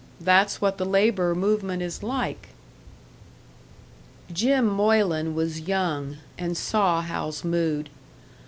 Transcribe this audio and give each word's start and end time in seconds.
That's 0.19 0.59
what 0.59 0.79
the 0.79 0.83
labour 0.83 1.35
movement 1.35 1.83
is 1.83 2.01
like." 2.01 2.47
Jim 4.33 4.65
Moylan 4.65 5.35
was 5.35 5.59
young, 5.61 6.17
and 6.39 6.57
saw 6.57 7.01
Hal's 7.03 7.43
mood. 7.43 7.91